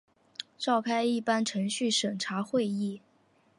[0.57, 3.01] 召开一般程序审查会议